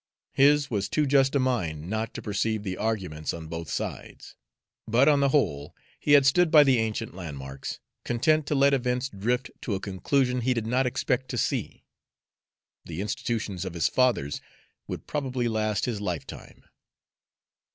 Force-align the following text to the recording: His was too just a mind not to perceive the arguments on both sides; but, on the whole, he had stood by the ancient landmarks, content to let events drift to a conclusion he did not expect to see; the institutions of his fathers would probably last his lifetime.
His 0.33 0.71
was 0.71 0.89
too 0.89 1.05
just 1.05 1.35
a 1.35 1.39
mind 1.39 1.87
not 1.87 2.15
to 2.15 2.23
perceive 2.23 2.63
the 2.63 2.75
arguments 2.75 3.35
on 3.35 3.45
both 3.45 3.69
sides; 3.69 4.35
but, 4.87 5.07
on 5.07 5.19
the 5.19 5.29
whole, 5.29 5.75
he 5.99 6.13
had 6.13 6.25
stood 6.25 6.49
by 6.49 6.63
the 6.63 6.79
ancient 6.79 7.13
landmarks, 7.13 7.79
content 8.03 8.47
to 8.47 8.55
let 8.55 8.73
events 8.73 9.09
drift 9.09 9.51
to 9.61 9.75
a 9.75 9.79
conclusion 9.79 10.41
he 10.41 10.55
did 10.55 10.65
not 10.65 10.87
expect 10.87 11.29
to 11.29 11.37
see; 11.37 11.83
the 12.83 12.99
institutions 12.99 13.63
of 13.63 13.75
his 13.75 13.87
fathers 13.87 14.41
would 14.87 15.05
probably 15.05 15.47
last 15.47 15.85
his 15.85 16.01
lifetime. 16.01 16.63